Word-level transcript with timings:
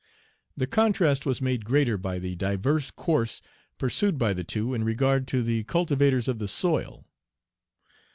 The 0.57 0.65
contrast 0.65 1.27
was 1.27 1.43
made 1.43 1.63
greater 1.63 1.95
by 1.95 2.17
the 2.17 2.35
diverse 2.35 2.89
course 2.89 3.39
pursued 3.77 4.17
by 4.17 4.33
the 4.33 4.43
two 4.43 4.73
in 4.73 4.83
regard 4.83 5.27
to 5.27 5.43
the 5.43 5.63
cultivators 5.65 6.27
of 6.27 6.39
the 6.39 6.47
soil. 6.47 7.05